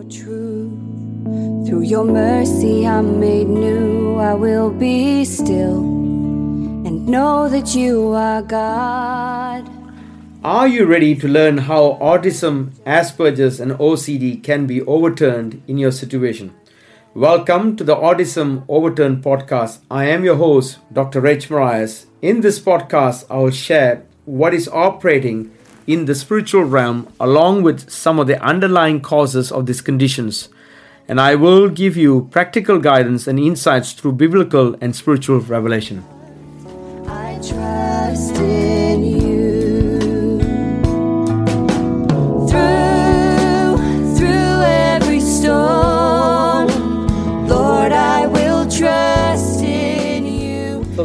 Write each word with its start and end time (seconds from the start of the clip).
true. 0.00 0.70
Through 1.66 1.82
your 1.82 2.04
mercy, 2.04 2.86
I'm 2.86 3.20
made 3.20 3.46
new. 3.46 4.16
I 4.16 4.32
will 4.32 4.70
be 4.70 5.24
still 5.24 5.80
and 5.80 7.06
know 7.06 7.48
that 7.48 7.74
you 7.74 8.12
are 8.12 8.42
God. 8.42 9.68
Are 10.42 10.66
you 10.66 10.86
ready 10.86 11.14
to 11.16 11.28
learn 11.28 11.58
how 11.58 11.98
autism, 12.00 12.72
Asperger's, 12.86 13.60
and 13.60 13.72
OCD 13.72 14.42
can 14.42 14.66
be 14.66 14.80
overturned 14.82 15.62
in 15.68 15.76
your 15.78 15.92
situation? 15.92 16.54
Welcome 17.14 17.76
to 17.76 17.84
the 17.84 17.94
Autism 17.94 18.64
Overturned 18.68 19.22
podcast. 19.22 19.80
I 19.90 20.06
am 20.06 20.24
your 20.24 20.36
host, 20.36 20.78
Dr. 20.92 21.20
Rich 21.20 21.50
Morais. 21.50 22.06
In 22.22 22.40
this 22.40 22.58
podcast, 22.58 23.26
I 23.28 23.36
will 23.36 23.50
share 23.50 24.04
what 24.24 24.54
is 24.54 24.68
operating 24.68 25.52
in 25.86 26.04
the 26.04 26.14
spiritual 26.14 26.64
realm 26.64 27.12
along 27.18 27.62
with 27.62 27.90
some 27.90 28.18
of 28.18 28.26
the 28.26 28.42
underlying 28.42 29.00
causes 29.00 29.50
of 29.50 29.66
these 29.66 29.80
conditions. 29.80 30.48
And 31.08 31.20
I 31.20 31.34
will 31.34 31.68
give 31.68 31.96
you 31.96 32.28
practical 32.30 32.78
guidance 32.78 33.26
and 33.26 33.38
insights 33.38 33.92
through 33.92 34.12
biblical 34.12 34.76
and 34.80 34.94
spiritual 34.94 35.40
revelation. 35.40 36.04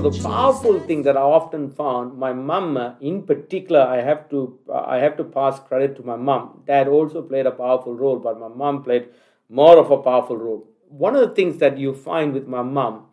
The 0.09 0.23
powerful 0.23 0.79
thing 0.79 1.03
that 1.03 1.17
I 1.17 1.21
often 1.21 1.69
found, 1.71 2.17
my 2.17 2.33
mum 2.33 2.77
uh, 2.77 2.93
in 3.01 3.23
particular, 3.23 3.81
I 3.81 4.01
have 4.01 4.29
to 4.29 4.59
uh, 4.69 4.83
I 4.85 4.97
have 4.97 5.17
to 5.17 5.23
pass 5.23 5.59
credit 5.59 5.95
to 5.97 6.03
my 6.03 6.15
mum. 6.15 6.63
Dad 6.65 6.87
also 6.87 7.21
played 7.21 7.45
a 7.45 7.51
powerful 7.51 7.93
role, 7.93 8.17
but 8.17 8.39
my 8.39 8.47
mum 8.47 8.83
played 8.83 9.09
more 9.49 9.77
of 9.77 9.91
a 9.91 9.97
powerful 9.97 10.37
role. 10.37 10.67
One 10.89 11.15
of 11.15 11.27
the 11.27 11.35
things 11.35 11.57
that 11.57 11.77
you 11.77 11.93
find 11.93 12.33
with 12.33 12.47
my 12.47 12.61
mum 12.61 13.05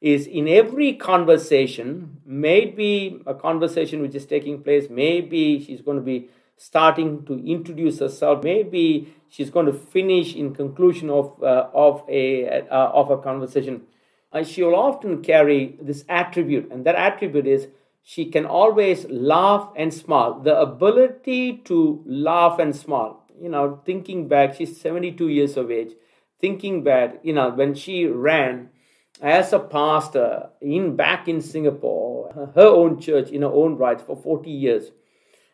is 0.00 0.26
in 0.26 0.48
every 0.48 0.94
conversation, 0.94 2.18
maybe 2.24 3.20
a 3.26 3.34
conversation 3.34 4.00
which 4.00 4.14
is 4.14 4.26
taking 4.26 4.62
place, 4.62 4.86
maybe 4.88 5.62
she's 5.64 5.80
going 5.80 5.96
to 5.96 6.02
be 6.02 6.28
starting 6.56 7.24
to 7.26 7.34
introduce 7.44 7.98
herself, 8.00 8.42
maybe 8.42 9.14
she's 9.28 9.50
going 9.50 9.66
to 9.66 9.72
finish 9.72 10.34
in 10.34 10.54
conclusion 10.54 11.10
of 11.10 11.42
uh, 11.42 11.68
of 11.72 12.04
a 12.08 12.46
uh, 12.68 12.90
of 13.02 13.10
a 13.10 13.18
conversation. 13.18 13.82
Uh, 14.32 14.44
she 14.44 14.62
will 14.62 14.76
often 14.76 15.22
carry 15.22 15.78
this 15.80 16.04
attribute, 16.08 16.70
and 16.70 16.84
that 16.84 16.94
attribute 16.94 17.46
is 17.46 17.68
she 18.02 18.26
can 18.26 18.46
always 18.46 19.06
laugh 19.08 19.70
and 19.76 19.92
smile. 19.92 20.40
The 20.40 20.58
ability 20.58 21.58
to 21.64 22.02
laugh 22.06 22.58
and 22.58 22.74
smile 22.74 23.18
you 23.40 23.48
know, 23.48 23.80
thinking 23.84 24.28
back, 24.28 24.54
she's 24.54 24.80
72 24.80 25.28
years 25.28 25.56
of 25.56 25.70
age. 25.70 25.92
Thinking 26.40 26.84
back, 26.84 27.20
you 27.22 27.32
know, 27.32 27.50
when 27.50 27.74
she 27.74 28.06
ran 28.06 28.70
as 29.20 29.52
a 29.52 29.58
pastor 29.58 30.50
in 30.60 30.94
back 30.94 31.26
in 31.26 31.40
Singapore, 31.40 32.52
her 32.54 32.66
own 32.66 33.00
church 33.00 33.30
in 33.30 33.42
her 33.42 33.48
own 33.48 33.76
rights 33.76 34.02
for 34.02 34.16
40 34.16 34.50
years. 34.50 34.92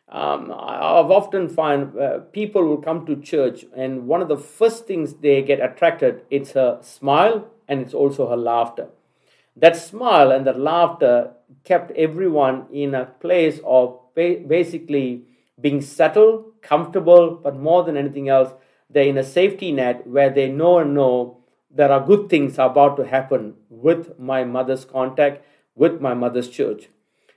Um, 0.06 0.52
I've 0.52 1.10
often 1.10 1.48
find 1.48 1.98
uh, 1.98 2.18
people 2.32 2.64
will 2.64 2.82
come 2.82 3.06
to 3.06 3.16
church, 3.16 3.64
and 3.74 4.06
one 4.06 4.20
of 4.20 4.28
the 4.28 4.36
first 4.36 4.86
things 4.86 5.14
they 5.14 5.42
get 5.42 5.60
attracted 5.60 6.22
it's 6.30 6.52
her 6.52 6.78
smile 6.82 7.48
and 7.68 7.80
it's 7.80 7.94
also 7.94 8.28
her 8.28 8.36
laughter. 8.36 8.88
That 9.56 9.76
smile 9.76 10.32
and 10.32 10.46
that 10.46 10.58
laughter 10.58 11.32
kept 11.64 11.90
everyone 11.92 12.66
in 12.72 12.94
a 12.94 13.06
place 13.06 13.60
of 13.64 14.00
basically 14.14 15.24
being 15.60 15.80
settled 15.80 16.52
comfortable, 16.62 17.38
but 17.42 17.56
more 17.56 17.84
than 17.84 17.96
anything 17.96 18.28
else, 18.28 18.52
they're 18.90 19.04
in 19.04 19.18
a 19.18 19.24
safety 19.24 19.70
net 19.70 20.06
where 20.06 20.30
they 20.30 20.48
know 20.48 20.78
and 20.78 20.94
know 20.94 21.38
there 21.70 21.90
are 21.90 22.04
good 22.04 22.28
things 22.28 22.54
about 22.58 22.96
to 22.96 23.06
happen 23.06 23.54
with 23.68 24.18
my 24.18 24.44
mother's 24.44 24.84
contact, 24.84 25.44
with 25.74 26.00
my 26.00 26.14
mother's 26.14 26.48
church. 26.48 26.88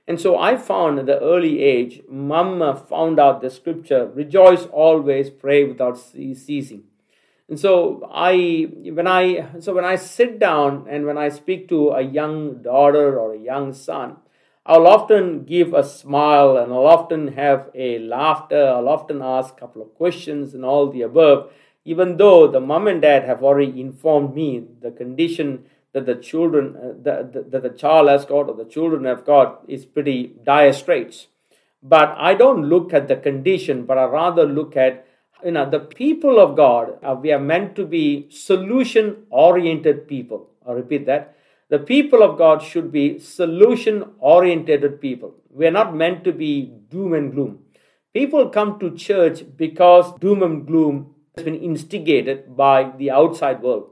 And 0.06 0.20
so 0.20 0.38
I 0.38 0.56
found 0.56 0.98
at 0.98 1.06
the 1.06 1.20
early 1.20 1.60
age, 1.60 2.00
mom 2.08 2.60
found 2.88 3.20
out 3.20 3.42
the 3.42 3.50
scripture, 3.50 4.06
rejoice 4.06 4.64
always, 4.66 5.28
pray 5.28 5.64
without 5.64 5.98
ceasing. 5.98 6.84
And 7.48 7.58
so 7.58 8.08
I 8.12 8.68
when 8.92 9.06
I 9.06 9.46
so 9.60 9.74
when 9.74 9.84
I 9.84 9.96
sit 9.96 10.38
down 10.38 10.86
and 10.88 11.06
when 11.06 11.16
I 11.16 11.30
speak 11.30 11.68
to 11.68 11.90
a 11.90 12.02
young 12.02 12.62
daughter 12.62 13.18
or 13.18 13.32
a 13.32 13.38
young 13.38 13.72
son, 13.72 14.16
I'll 14.66 14.86
often 14.86 15.44
give 15.44 15.72
a 15.72 15.82
smile 15.82 16.58
and 16.58 16.70
I'll 16.70 16.86
often 16.86 17.28
have 17.28 17.70
a 17.74 17.98
laughter. 18.00 18.68
I'll 18.68 18.88
often 18.88 19.22
ask 19.22 19.54
a 19.54 19.60
couple 19.60 19.80
of 19.80 19.94
questions 19.94 20.52
and 20.52 20.62
all 20.62 20.90
the 20.90 21.00
above, 21.00 21.50
even 21.86 22.18
though 22.18 22.46
the 22.46 22.60
mom 22.60 22.86
and 22.86 23.00
dad 23.00 23.24
have 23.24 23.42
already 23.42 23.80
informed 23.80 24.34
me 24.34 24.64
the 24.82 24.90
condition 24.90 25.64
that 25.94 26.04
the 26.04 26.16
children, 26.16 26.76
uh, 26.76 26.92
that, 27.02 27.50
that 27.50 27.62
the 27.62 27.70
child 27.70 28.08
has 28.08 28.26
got 28.26 28.50
or 28.50 28.54
the 28.54 28.66
children 28.66 29.04
have 29.04 29.24
got 29.24 29.62
is 29.66 29.86
pretty 29.86 30.34
dire 30.44 30.74
straits. 30.74 31.28
But 31.82 32.14
I 32.18 32.34
don't 32.34 32.64
look 32.64 32.92
at 32.92 33.08
the 33.08 33.16
condition, 33.16 33.86
but 33.86 33.96
I 33.96 34.04
rather 34.04 34.44
look 34.44 34.76
at 34.76 35.06
you 35.44 35.52
know 35.52 35.68
the 35.68 35.80
people 35.80 36.38
of 36.40 36.56
God. 36.56 36.98
Uh, 37.02 37.14
we 37.14 37.32
are 37.32 37.38
meant 37.40 37.76
to 37.76 37.86
be 37.86 38.26
solution 38.30 39.24
oriented 39.30 40.08
people. 40.08 40.50
i 40.66 40.72
repeat 40.72 41.06
that 41.06 41.36
the 41.70 41.78
people 41.78 42.22
of 42.22 42.38
God 42.38 42.62
should 42.62 42.90
be 42.90 43.18
solution 43.18 44.04
oriented 44.18 45.00
people. 45.00 45.34
We 45.50 45.66
are 45.66 45.70
not 45.70 45.94
meant 45.94 46.24
to 46.24 46.32
be 46.32 46.72
doom 46.88 47.12
and 47.12 47.32
gloom. 47.32 47.58
People 48.14 48.48
come 48.48 48.78
to 48.80 48.96
church 48.96 49.44
because 49.56 50.18
doom 50.18 50.42
and 50.42 50.66
gloom 50.66 51.14
has 51.36 51.44
been 51.44 51.60
instigated 51.60 52.56
by 52.56 52.90
the 52.96 53.10
outside 53.10 53.62
world. 53.62 53.90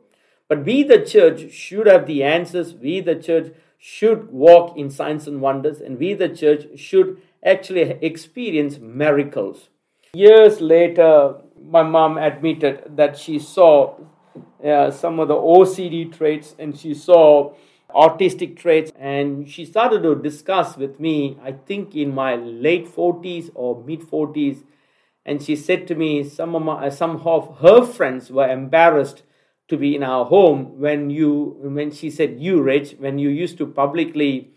But 0.48 0.64
we, 0.64 0.84
the 0.84 1.04
church, 1.04 1.52
should 1.52 1.86
have 1.86 2.06
the 2.06 2.22
answers. 2.22 2.74
We, 2.74 3.00
the 3.00 3.16
church, 3.16 3.52
should 3.78 4.30
walk 4.30 4.76
in 4.78 4.90
signs 4.90 5.28
and 5.28 5.40
wonders. 5.42 5.80
And 5.80 5.98
we, 5.98 6.14
the 6.14 6.28
church, 6.28 6.78
should 6.78 7.20
actually 7.44 7.98
experience 8.00 8.78
miracles. 8.78 9.68
Years 10.16 10.62
later, 10.62 11.34
my 11.62 11.82
mom 11.82 12.16
admitted 12.16 12.96
that 12.96 13.18
she 13.18 13.38
saw 13.38 13.96
uh, 14.64 14.90
some 14.90 15.20
of 15.20 15.28
the 15.28 15.34
OCD 15.34 16.10
traits 16.10 16.54
and 16.58 16.78
she 16.78 16.94
saw 16.94 17.52
autistic 17.90 18.56
traits 18.56 18.90
and 18.98 19.46
she 19.46 19.66
started 19.66 20.02
to 20.02 20.14
discuss 20.16 20.76
with 20.76 20.98
me 20.98 21.38
i 21.42 21.52
think 21.52 21.94
in 21.94 22.12
my 22.12 22.34
late 22.34 22.86
40s 22.86 23.50
or 23.54 23.82
mid 23.84 24.00
40s 24.00 24.64
and 25.24 25.40
she 25.42 25.54
said 25.54 25.86
to 25.86 25.94
me 25.94 26.24
some 26.24 26.54
of 26.56 26.62
my 26.62 26.88
some 26.88 27.22
of 27.24 27.58
her 27.60 27.86
friends 27.86 28.30
were 28.30 28.50
embarrassed 28.50 29.22
to 29.68 29.76
be 29.76 29.94
in 29.94 30.02
our 30.02 30.24
home 30.26 30.78
when 30.80 31.08
you 31.10 31.56
when 31.60 31.90
she 31.90 32.10
said 32.10 32.40
you 32.40 32.60
rich 32.60 32.96
when 32.98 33.18
you 33.18 33.28
used 33.28 33.56
to 33.58 33.66
publicly 33.66 34.50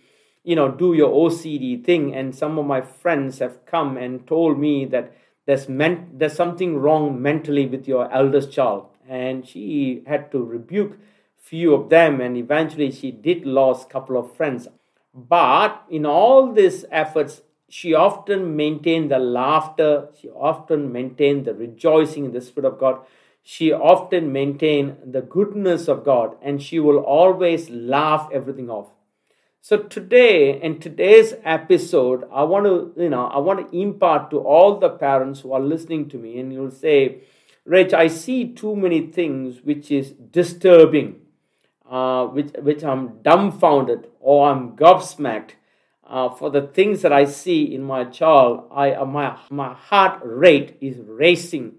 you 0.44 0.56
know 0.56 0.70
do 0.70 0.94
your 0.94 1.12
ocd 1.22 1.86
thing 1.86 2.14
and 2.16 2.36
some 2.36 2.58
of 2.58 2.66
my 2.66 2.82
friends 2.82 3.40
have 3.40 3.64
come 3.66 3.96
and 3.96 4.28
told 4.28 4.60
me 4.60 4.86
that 4.86 5.14
there's 5.50 5.66
there's 6.14 6.34
something 6.34 6.78
wrong 6.78 7.20
mentally 7.20 7.66
with 7.66 7.88
your 7.88 8.12
eldest 8.14 8.52
child. 8.52 8.86
And 9.08 9.48
she 9.48 10.04
had 10.06 10.32
to 10.32 10.44
rebuke 10.44 11.00
few 11.38 11.74
of 11.74 11.90
them 11.90 12.22
and 12.22 12.38
eventually 12.38 12.92
she 12.92 13.10
did 13.10 13.48
lose 13.48 13.84
couple 13.86 14.16
of 14.16 14.36
friends. 14.36 14.68
But 15.12 15.84
in 15.90 16.06
all 16.06 16.54
these 16.54 16.86
efforts 16.92 17.42
she 17.68 17.96
often 17.96 18.56
maintained 18.56 19.10
the 19.10 19.18
laughter 19.18 20.10
she 20.20 20.30
often 20.30 20.92
maintained 20.92 21.46
the 21.46 21.54
rejoicing 21.54 22.26
in 22.26 22.32
the 22.32 22.42
spirit 22.42 22.68
of 22.68 22.80
god 22.80 23.00
she 23.44 23.72
often 23.72 24.32
maintained 24.32 24.98
the 25.06 25.22
goodness 25.22 25.88
of 25.88 26.04
god 26.04 26.36
and 26.42 26.64
she 26.64 26.80
will 26.80 26.98
always 26.98 27.70
laugh 27.70 28.28
everything 28.34 28.72
off 28.72 28.88
so 29.62 29.78
today 29.78 30.62
in 30.62 30.80
today's 30.80 31.34
episode 31.44 32.24
i 32.34 32.44
want 32.44 32.66
to 32.66 32.94
you 33.02 33.10
know 33.10 33.28
i 33.28 33.38
want 33.38 33.60
to 33.60 33.78
impart 33.78 34.30
to 34.30 34.40
all 34.40 34.80
the 34.80 34.90
parents 34.90 35.42
who 35.42 35.54
are 35.54 35.60
listening 35.60 36.08
to 36.10 36.18
me 36.18 36.40
and 36.40 36.54
you'll 36.54 36.72
say 36.72 37.22
rich 37.66 37.94
i 37.94 38.08
see 38.08 38.54
too 38.54 38.76
many 38.76 39.08
things 39.08 39.62
which 39.64 39.92
is 39.92 40.12
disturbing 40.12 41.20
uh, 41.90 42.28
which, 42.28 42.52
which 42.62 42.84
I'm 42.84 43.22
dumbfounded 43.24 44.08
or 44.20 44.50
I'm 44.50 44.76
gobsmacked 44.76 45.52
uh, 46.08 46.30
for 46.30 46.52
the 46.52 46.62
things 46.62 47.02
that 47.02 47.12
I 47.12 47.26
see 47.26 47.74
in 47.74 47.84
my 47.84 48.04
child. 48.04 48.68
I, 48.72 48.94
uh, 48.94 49.06
my, 49.06 49.38
my 49.50 49.74
heart 49.74 50.22
rate 50.24 50.78
is 50.82 50.98
racing 51.00 51.78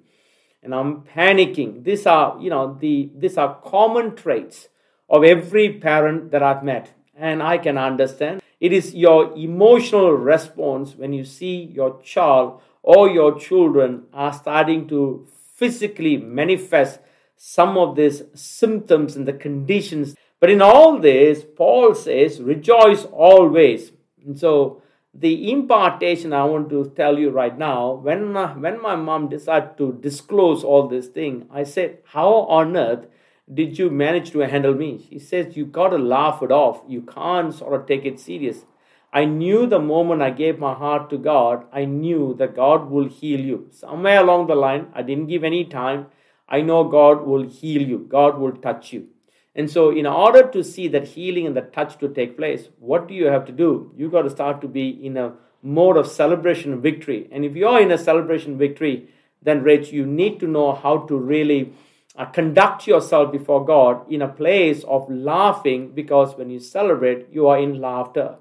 and 0.62 0.74
I'm 0.74 1.02
panicking. 1.02 1.84
These 1.84 2.06
are, 2.06 2.36
you 2.40 2.50
know, 2.50 2.76
the, 2.80 3.10
these 3.16 3.38
are 3.38 3.60
common 3.64 4.16
traits 4.16 4.68
of 5.08 5.22
every 5.24 5.78
parent 5.78 6.32
that 6.32 6.42
I've 6.42 6.64
met. 6.64 6.90
And 7.20 7.42
I 7.42 7.58
can 7.58 7.76
understand. 7.76 8.40
It 8.60 8.72
is 8.72 8.94
your 8.94 9.36
emotional 9.36 10.12
response 10.12 10.96
when 10.96 11.12
you 11.12 11.24
see 11.24 11.70
your 11.72 12.00
child 12.02 12.62
or 12.82 13.10
your 13.10 13.38
children 13.38 14.04
are 14.14 14.32
starting 14.32 14.88
to 14.88 15.26
physically 15.54 16.16
manifest 16.16 17.00
some 17.36 17.76
of 17.76 17.94
these 17.94 18.22
symptoms 18.34 19.16
and 19.16 19.28
the 19.28 19.34
conditions. 19.34 20.16
But 20.40 20.48
in 20.48 20.62
all 20.62 20.98
this, 20.98 21.44
Paul 21.56 21.94
says, 21.94 22.40
rejoice 22.40 23.04
always. 23.04 23.92
And 24.24 24.38
so 24.38 24.82
the 25.12 25.50
impartation 25.50 26.32
I 26.32 26.44
want 26.44 26.70
to 26.70 26.90
tell 26.96 27.18
you 27.18 27.28
right 27.28 27.56
now, 27.56 27.92
when, 27.92 28.34
uh, 28.34 28.54
when 28.54 28.80
my 28.80 28.96
mom 28.96 29.28
decided 29.28 29.76
to 29.76 29.98
disclose 30.00 30.64
all 30.64 30.88
this 30.88 31.08
thing, 31.08 31.46
I 31.52 31.64
said, 31.64 31.98
How 32.04 32.28
on 32.28 32.76
earth 32.76 33.06
did 33.52 33.78
you 33.78 33.90
manage 33.90 34.30
to 34.30 34.40
handle 34.40 34.74
me? 34.74 35.04
She 35.08 35.18
says, 35.18 35.56
You 35.56 35.66
got 35.66 35.88
to 35.88 35.98
laugh 35.98 36.42
it 36.42 36.52
off. 36.52 36.82
You 36.88 37.02
can't 37.02 37.52
sort 37.52 37.74
of 37.74 37.86
take 37.86 38.04
it 38.04 38.20
serious. 38.20 38.64
I 39.12 39.24
knew 39.24 39.66
the 39.66 39.80
moment 39.80 40.22
I 40.22 40.30
gave 40.30 40.60
my 40.60 40.72
heart 40.72 41.10
to 41.10 41.18
God, 41.18 41.64
I 41.72 41.84
knew 41.84 42.34
that 42.38 42.54
God 42.54 42.90
will 42.90 43.08
heal 43.08 43.40
you. 43.40 43.66
Somewhere 43.72 44.20
along 44.20 44.46
the 44.46 44.54
line, 44.54 44.86
I 44.94 45.02
didn't 45.02 45.26
give 45.26 45.42
any 45.42 45.64
time. 45.64 46.06
I 46.48 46.60
know 46.60 46.84
God 46.84 47.26
will 47.26 47.42
heal 47.42 47.82
you, 47.82 47.98
God 47.98 48.38
will 48.38 48.52
touch 48.52 48.92
you. 48.92 49.08
And 49.54 49.68
so, 49.68 49.90
in 49.90 50.06
order 50.06 50.48
to 50.48 50.62
see 50.62 50.86
that 50.88 51.08
healing 51.08 51.46
and 51.46 51.56
the 51.56 51.62
touch 51.62 51.98
to 51.98 52.08
take 52.08 52.36
place, 52.36 52.68
what 52.78 53.08
do 53.08 53.14
you 53.14 53.26
have 53.26 53.46
to 53.46 53.52
do? 53.52 53.92
You've 53.96 54.12
got 54.12 54.22
to 54.22 54.30
start 54.30 54.60
to 54.60 54.68
be 54.68 54.88
in 54.88 55.16
a 55.16 55.34
mode 55.62 55.96
of 55.96 56.06
celebration 56.06 56.80
victory. 56.80 57.28
And 57.32 57.44
if 57.44 57.56
you're 57.56 57.80
in 57.80 57.90
a 57.90 57.98
celebration 57.98 58.56
victory, 58.56 59.08
then, 59.42 59.62
Rich, 59.62 59.90
you 59.90 60.06
need 60.06 60.38
to 60.40 60.46
know 60.46 60.72
how 60.72 60.98
to 60.98 61.16
really 61.16 61.72
uh, 62.16 62.26
conduct 62.26 62.86
yourself 62.86 63.32
before 63.32 63.64
God 63.64 64.10
in 64.10 64.22
a 64.22 64.28
place 64.28 64.84
of 64.84 65.10
laughing 65.10 65.92
because 65.94 66.36
when 66.36 66.50
you 66.50 66.60
celebrate, 66.60 67.28
you 67.32 67.46
are 67.48 67.58
in 67.58 67.80
laughter. 67.80 68.36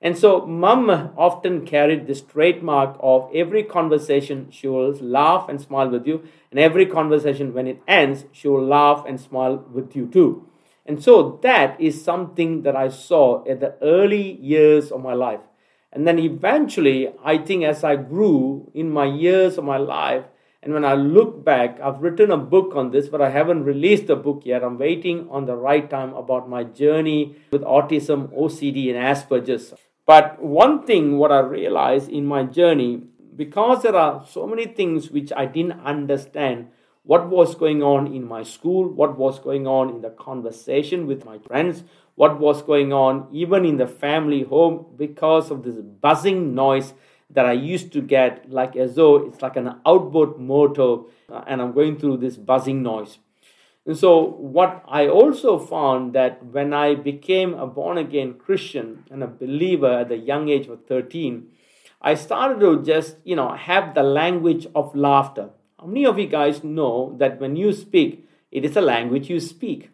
And 0.00 0.16
so, 0.16 0.46
mom 0.46 0.90
often 1.16 1.66
carried 1.66 2.06
this 2.06 2.20
trademark 2.20 2.96
of 3.00 3.28
every 3.34 3.64
conversation 3.64 4.48
she 4.50 4.68
will 4.68 4.92
laugh 4.92 5.48
and 5.48 5.60
smile 5.60 5.88
with 5.90 6.06
you, 6.06 6.22
and 6.52 6.60
every 6.60 6.86
conversation 6.86 7.52
when 7.52 7.66
it 7.66 7.82
ends, 7.88 8.24
she 8.30 8.46
will 8.46 8.64
laugh 8.64 9.04
and 9.08 9.20
smile 9.20 9.56
with 9.72 9.96
you 9.96 10.06
too. 10.06 10.46
And 10.86 11.02
so, 11.02 11.40
that 11.42 11.80
is 11.80 12.02
something 12.04 12.62
that 12.62 12.76
I 12.76 12.90
saw 12.90 13.44
at 13.48 13.58
the 13.58 13.74
early 13.82 14.36
years 14.40 14.92
of 14.92 15.02
my 15.02 15.14
life. 15.14 15.40
And 15.92 16.06
then 16.06 16.20
eventually, 16.20 17.12
I 17.24 17.38
think 17.38 17.64
as 17.64 17.82
I 17.82 17.96
grew 17.96 18.70
in 18.74 18.90
my 18.90 19.06
years 19.06 19.58
of 19.58 19.64
my 19.64 19.78
life, 19.78 20.24
and 20.62 20.74
when 20.74 20.84
I 20.84 20.94
look 20.94 21.44
back, 21.44 21.78
I've 21.80 22.00
written 22.00 22.32
a 22.32 22.36
book 22.36 22.72
on 22.74 22.90
this, 22.90 23.08
but 23.08 23.22
I 23.22 23.30
haven't 23.30 23.64
released 23.64 24.08
the 24.08 24.16
book 24.16 24.42
yet. 24.44 24.64
I'm 24.64 24.76
waiting 24.76 25.28
on 25.30 25.46
the 25.46 25.54
right 25.54 25.88
time 25.88 26.12
about 26.14 26.48
my 26.48 26.64
journey 26.64 27.36
with 27.52 27.62
autism, 27.62 28.36
OCD, 28.36 28.92
and 28.92 28.98
Asperger's. 28.98 29.72
But 30.04 30.42
one 30.42 30.84
thing, 30.84 31.18
what 31.18 31.30
I 31.30 31.40
realized 31.40 32.10
in 32.10 32.26
my 32.26 32.42
journey, 32.42 33.02
because 33.36 33.82
there 33.82 33.94
are 33.94 34.26
so 34.28 34.48
many 34.48 34.66
things 34.66 35.10
which 35.10 35.30
I 35.36 35.46
didn't 35.46 35.80
understand 35.80 36.68
what 37.04 37.28
was 37.28 37.54
going 37.54 37.82
on 37.82 38.08
in 38.08 38.26
my 38.26 38.42
school, 38.42 38.88
what 38.88 39.16
was 39.16 39.38
going 39.38 39.66
on 39.66 39.90
in 39.90 40.00
the 40.00 40.10
conversation 40.10 41.06
with 41.06 41.24
my 41.24 41.38
friends, 41.38 41.84
what 42.16 42.40
was 42.40 42.62
going 42.62 42.92
on 42.92 43.28
even 43.30 43.64
in 43.64 43.76
the 43.76 43.86
family 43.86 44.42
home 44.42 44.86
because 44.96 45.52
of 45.52 45.62
this 45.62 45.76
buzzing 45.76 46.52
noise 46.52 46.94
that 47.30 47.46
I 47.46 47.52
used 47.52 47.92
to 47.92 48.00
get, 48.00 48.50
like 48.50 48.76
as 48.76 48.94
though 48.94 49.16
it's 49.16 49.42
like 49.42 49.56
an 49.56 49.76
outboard 49.84 50.38
motor 50.38 51.02
uh, 51.30 51.44
and 51.46 51.60
I'm 51.60 51.72
going 51.72 51.98
through 51.98 52.18
this 52.18 52.36
buzzing 52.36 52.82
noise. 52.82 53.18
And 53.84 53.96
so, 53.96 54.22
what 54.22 54.84
I 54.86 55.08
also 55.08 55.58
found 55.58 56.12
that 56.14 56.44
when 56.44 56.74
I 56.74 56.94
became 56.94 57.54
a 57.54 57.66
born 57.66 57.96
again 57.96 58.34
Christian 58.34 59.04
and 59.10 59.22
a 59.22 59.26
believer 59.26 60.00
at 60.00 60.10
the 60.10 60.16
young 60.16 60.48
age 60.50 60.66
of 60.66 60.84
13, 60.86 61.48
I 62.00 62.14
started 62.14 62.60
to 62.60 62.82
just, 62.82 63.16
you 63.24 63.34
know, 63.34 63.54
have 63.54 63.94
the 63.94 64.02
language 64.02 64.66
of 64.74 64.94
laughter. 64.94 65.50
How 65.80 65.86
many 65.86 66.06
of 66.06 66.18
you 66.18 66.26
guys 66.26 66.62
know 66.62 67.16
that 67.18 67.40
when 67.40 67.56
you 67.56 67.72
speak, 67.72 68.28
it 68.50 68.64
is 68.64 68.76
a 68.76 68.80
language 68.80 69.30
you 69.30 69.40
speak? 69.40 69.90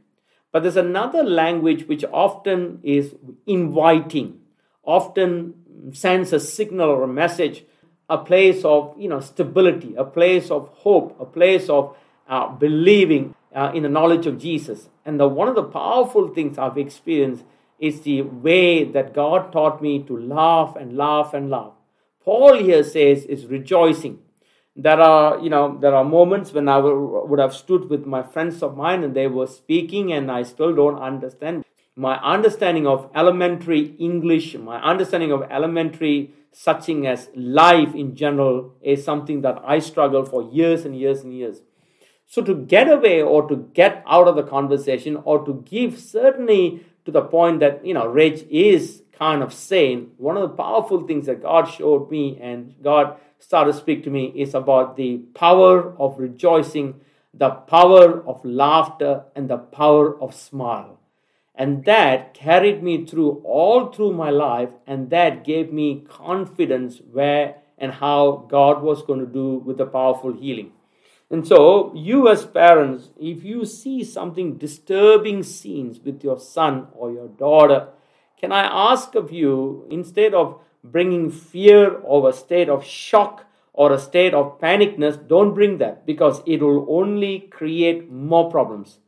But 0.51 0.63
there's 0.63 0.77
another 0.77 1.23
language 1.23 1.87
which 1.87 2.05
often 2.13 2.81
is 2.83 3.15
inviting, 3.47 4.41
often 4.87 5.55
sends 5.93 6.33
a 6.33 6.41
signal 6.41 6.89
or 6.91 7.03
a 7.03 7.09
message, 7.09 7.65
a 8.09 8.19
place 8.19 8.65
of, 8.65 8.95
you 8.99 9.09
know, 9.09 9.21
stability, 9.21 9.95
a 9.97 10.05
place 10.05 10.51
of 10.51 10.69
hope, 10.69 11.17
a 11.21 11.25
place 11.25 11.69
of 11.69 11.97
uh, 12.29 12.49
believing 12.49 13.35
uh, 13.55 13.71
in 13.75 13.83
the 13.83 13.89
knowledge 13.89 14.27
of 14.27 14.39
Jesus. 14.39 14.89
And 15.05 15.19
the, 15.19 15.29
one 15.29 15.49
of 15.49 15.55
the 15.55 15.63
powerful 15.63 16.29
things 16.29 16.59
I've 16.59 16.79
experienced 16.79 17.45
is 17.79 18.03
the 18.03 18.23
way 18.23 18.85
that 18.85 19.15
God 19.15 19.53
taught 19.53 19.83
me 19.83 20.03
to 20.05 20.17
laugh 20.17 20.77
and 20.77 20.97
laugh 20.97 21.35
and 21.35 21.51
laugh. 21.51 21.73
Paul 22.25 22.57
here 22.57 22.83
says 22.83 23.25
is 23.25 23.47
rejoicing. 23.47 24.21
There 24.77 25.01
are, 25.01 25.39
you 25.39 25.51
know, 25.51 25.79
there 25.79 25.95
are 25.95 26.05
moments 26.05 26.53
when 26.53 26.69
I 26.69 26.79
would 26.79 27.39
have 27.39 27.55
stood 27.55 27.89
with 27.89 28.07
my 28.07 28.23
friends 28.23 28.63
of 28.63 28.77
mine 28.77 29.05
and 29.05 29.15
they 29.15 29.29
were 29.29 29.47
speaking 29.47 30.13
and 30.13 30.31
I 30.31 30.43
still 30.43 30.75
don't 30.75 30.99
understand. 30.99 31.65
My 31.97 32.17
understanding 32.17 32.89
of 32.89 33.09
elementary 33.15 33.95
English, 33.99 34.57
my 34.57 34.83
understanding 34.83 35.31
of 35.31 35.43
elementary 35.49 36.35
such 36.51 36.87
thing 36.87 37.07
as 37.07 37.31
life 37.35 37.95
in 37.95 38.17
general 38.17 38.75
is 38.81 39.05
something 39.05 39.43
that 39.43 39.61
I 39.65 39.79
struggled 39.79 40.29
for 40.29 40.43
years 40.43 40.85
and 40.85 40.99
years 40.99 41.23
and 41.23 41.33
years. 41.33 41.63
So 42.27 42.43
to 42.43 42.55
get 42.55 42.91
away 42.91 43.23
or 43.23 43.49
to 43.49 43.69
get 43.75 44.03
out 44.09 44.27
of 44.27 44.35
the 44.35 44.43
conversation 44.43 45.17
or 45.25 45.45
to 45.45 45.63
give 45.65 45.99
certainly 46.01 46.85
to 47.05 47.13
the 47.13 47.23
point 47.23 47.61
that, 47.61 47.85
you 47.87 47.95
know, 47.95 48.07
rage 48.07 48.45
is 48.51 49.03
kind 49.13 49.43
of 49.43 49.53
sane, 49.53 50.13
one 50.17 50.37
of 50.37 50.43
the 50.43 50.57
powerful 50.57 51.07
things 51.07 51.27
that 51.27 51.43
God 51.43 51.65
showed 51.65 52.11
me 52.11 52.39
and 52.41 52.75
God 52.83 53.17
started 53.39 53.73
to 53.73 53.79
speak 53.79 54.03
to 54.05 54.11
me 54.11 54.33
is 54.35 54.55
about 54.55 54.97
the 54.97 55.19
power 55.35 55.95
of 55.99 56.19
rejoicing, 56.19 57.01
the 57.33 57.51
power 57.51 58.27
of 58.27 58.45
laughter, 58.45 59.25
and 59.37 59.49
the 59.49 59.59
power 59.59 60.21
of 60.21 60.35
smile. 60.35 60.99
And 61.55 61.85
that 61.85 62.35
carried 62.35 62.83
me 62.83 63.07
through 63.07 63.43
all 63.45 63.93
through 63.93 64.13
my 64.13 64.31
life, 64.31 64.71
and 64.87 65.11
that 65.11 65.45
gave 65.45 65.73
me 65.73 66.05
confidence 66.09 67.01
where 67.13 67.57
and 67.79 67.93
how 67.93 68.47
God 68.49 68.83
was 68.83 69.03
going 69.03 69.21
to 69.21 69.27
do 69.27 69.59
with 69.59 69.79
the 69.79 69.87
powerful 69.87 70.33
healing. 70.33 70.73
And 71.31 71.47
so, 71.47 71.93
you 71.95 72.29
as 72.29 72.45
parents, 72.45 73.11
if 73.19 73.45
you 73.45 73.65
see 73.65 74.05
something 74.05 74.57
disturbing 74.57 75.43
scenes 75.43 75.99
with 75.99 76.23
your 76.23 76.39
son 76.39 76.89
or 76.93 77.11
your 77.13 77.29
daughter, 77.29 77.89
can 78.37 78.53
I 78.53 78.93
ask 78.93 79.15
of 79.15 79.33
you, 79.33 79.87
instead 79.91 80.35
of 80.35 80.61
bringing 80.83 81.31
fear 81.31 81.97
or 81.99 82.29
a 82.29 82.33
state 82.33 82.69
of 82.69 82.85
shock 82.85 83.47
or 83.73 83.93
a 83.93 83.99
state 83.99 84.35
of 84.35 84.61
panicness, 84.61 85.27
don't 85.27 85.55
bring 85.55 85.79
that 85.79 86.05
because 86.05 86.43
it 86.47 86.63
will 86.63 86.87
only 86.89 87.41
create 87.41 88.11
more 88.11 88.51
problems. 88.51 88.99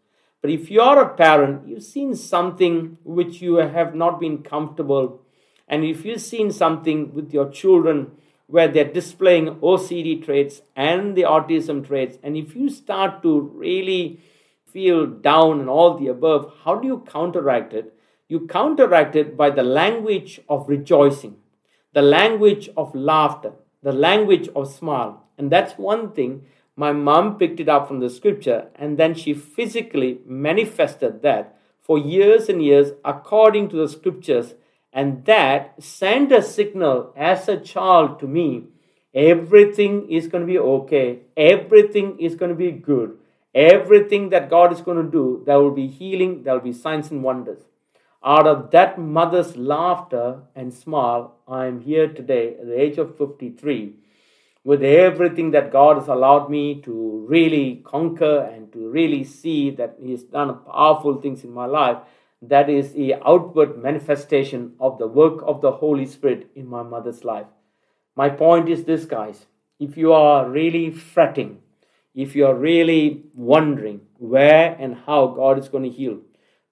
But 0.43 0.51
if 0.51 0.71
you 0.71 0.81
are 0.81 1.01
a 1.01 1.15
parent, 1.15 1.67
you've 1.67 1.83
seen 1.83 2.15
something 2.15 2.99
which 3.05 3.41
you 3.41 3.57
have 3.57 3.95
not 3.95 4.21
been 4.21 4.43
comfortable, 4.43 5.23
and 5.69 5.85
if 5.85 6.05
you've 6.05 6.21
seen 6.21 6.53
something 6.53 7.13
with 7.13 7.33
your 7.33 7.51
children 7.51 8.13
where 8.47 8.69
they're 8.69 8.93
displaying 8.93 9.57
OCD 9.57 10.25
traits 10.25 10.63
and 10.77 11.17
the 11.17 11.23
autism 11.23 11.87
traits. 11.87 12.19
And 12.23 12.37
if 12.37 12.55
you 12.55 12.69
start 12.69 13.23
to 13.23 13.41
really 13.55 14.21
feel 14.73 15.07
down 15.07 15.61
and 15.61 15.69
all 15.69 15.99
the 15.99 16.09
above, 16.09 16.53
how 16.65 16.77
do 16.77 16.87
you 16.87 17.05
counteract 17.11 17.73
it? 17.73 17.93
You 18.29 18.47
counteract 18.47 19.17
it 19.17 19.37
by 19.37 19.51
the 19.51 19.63
language 19.63 20.41
of 20.49 20.69
rejoicing, 20.69 21.37
the 21.93 22.03
language 22.03 22.69
of 22.77 22.95
laughter, 22.95 23.53
the 23.83 23.93
language 23.93 24.49
of 24.55 24.73
smile. 24.73 25.25
And 25.39 25.51
that's 25.51 25.79
one 25.79 26.13
thing 26.13 26.45
my 26.77 26.93
mom 26.93 27.39
picked 27.39 27.59
it 27.59 27.69
up 27.69 27.89
from 27.89 28.01
the 28.01 28.11
scripture, 28.11 28.69
and 28.75 28.99
then 28.99 29.15
she 29.15 29.33
physically 29.33 30.21
manifested 30.27 31.23
that 31.23 31.59
for 31.81 31.99
years 31.99 32.49
and 32.49 32.63
years 32.63 32.93
according 33.05 33.71
to 33.71 33.77
the 33.77 33.89
scriptures. 33.89 34.55
And 34.93 35.25
that 35.25 35.83
sent 35.83 36.33
a 36.33 36.43
signal 36.43 37.13
as 37.17 37.49
a 37.49 37.59
child 37.59 38.21
to 38.21 38.27
me 38.27 38.65
everything 39.17 40.11
is 40.11 40.29
going 40.29 40.47
to 40.47 40.53
be 40.53 40.59
okay, 40.59 41.21
everything 41.37 42.19
is 42.21 42.35
going 42.35 42.51
to 42.51 42.55
be 42.55 42.71
good, 42.71 43.17
everything 43.55 44.29
that 44.29 44.51
God 44.51 44.73
is 44.73 44.83
going 44.83 45.03
to 45.03 45.11
do, 45.11 45.43
there 45.47 45.59
will 45.59 45.71
be 45.71 45.87
healing, 45.87 46.43
there 46.43 46.53
will 46.53 46.61
be 46.61 46.73
signs 46.75 47.11
and 47.11 47.23
wonders. 47.23 47.63
Out 48.23 48.47
of 48.47 48.71
that 48.73 48.99
mother's 48.99 49.57
laughter 49.57 50.41
and 50.55 50.75
smile, 50.75 51.37
I 51.49 51.67
am 51.67 51.81
here 51.81 52.09
today 52.09 52.57
at 52.61 52.67
the 52.67 52.79
age 52.79 52.99
of 52.99 53.17
53 53.17 53.95
with 54.67 54.83
everything 54.83 55.53
that 55.53 55.71
God 55.71 55.97
has 55.97 56.09
allowed 56.09 56.51
me 56.51 56.83
to 56.83 57.25
really 57.29 57.83
conquer 57.85 58.41
and 58.53 58.73
to 58.73 58.89
really 58.91 59.23
see 59.23 59.71
that 59.71 59.95
He 60.03 60.11
has 60.11 60.25
done 60.25 60.59
powerful 60.65 61.21
things 61.21 61.45
in 61.45 61.53
my 61.53 61.67
life 61.67 61.99
that 62.43 62.69
is 62.69 62.93
the 62.93 63.15
outward 63.25 63.81
manifestation 63.81 64.73
of 64.81 64.99
the 64.99 65.07
work 65.07 65.39
of 65.47 65.61
the 65.61 65.71
Holy 65.71 66.05
Spirit 66.05 66.51
in 66.57 66.67
my 66.67 66.83
mother's 66.83 67.23
life. 67.23 67.47
My 68.17 68.29
point 68.29 68.69
is 68.69 68.83
this, 68.83 69.05
guys. 69.05 69.47
If 69.79 69.97
you 69.97 70.13
are 70.13 70.51
really 70.51 70.91
fretting, 70.91 71.61
if 72.13 72.35
you 72.35 72.45
are 72.47 72.55
really 72.57 73.23
wondering 73.35 74.01
where 74.19 74.77
and 74.81 74.97
how 75.07 75.29
God 75.29 75.61
is 75.61 75.69
going 75.69 75.85
to 75.85 75.97
heal, 75.97 76.19